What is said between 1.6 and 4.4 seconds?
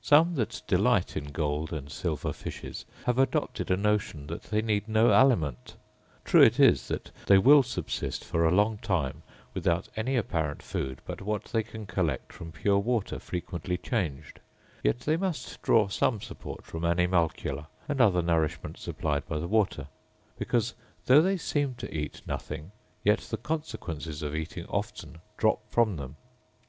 and silver fishes have adopted a notion